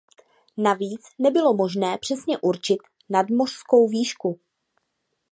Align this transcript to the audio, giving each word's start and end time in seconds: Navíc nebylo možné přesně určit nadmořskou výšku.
Navíc 0.57 1.01
nebylo 1.19 1.53
možné 1.53 1.97
přesně 1.97 2.37
určit 2.37 2.77
nadmořskou 3.09 3.87
výšku. 3.87 4.39